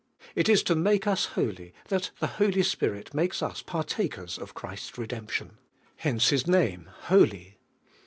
[0.33, 4.55] It is to make us holy that the Holy Spirit makes us par inkers of
[4.55, 5.59] Christ's redemption.
[5.97, 7.59] Hence His name Holy.